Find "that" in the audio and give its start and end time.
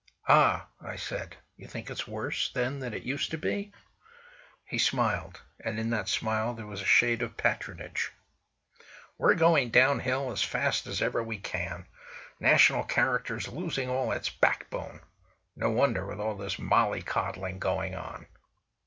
5.91-6.09